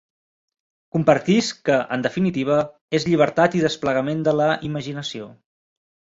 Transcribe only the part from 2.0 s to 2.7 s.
definitiva,